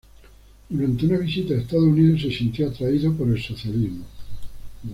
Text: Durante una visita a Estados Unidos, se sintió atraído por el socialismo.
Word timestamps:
Durante 0.67 1.05
una 1.05 1.19
visita 1.19 1.53
a 1.53 1.57
Estados 1.57 1.83
Unidos, 1.85 2.21
se 2.23 2.35
sintió 2.35 2.67
atraído 2.67 3.13
por 3.15 3.27
el 3.27 3.39
socialismo. 3.39 4.03